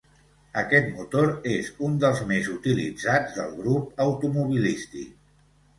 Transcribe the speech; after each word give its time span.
Aquest 0.61 0.87
motor 0.99 1.29
és 1.57 1.69
un 1.89 2.01
dels 2.05 2.23
més 2.33 2.49
utilitzats 2.57 3.39
del 3.39 3.55
grup 3.63 4.05
automobilístic. 4.09 5.19